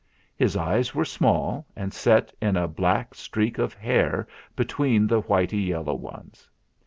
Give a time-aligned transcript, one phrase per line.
[0.35, 5.61] His eyes were small and set in a black streak of hair between the whitey
[5.67, 6.49] yellow ones.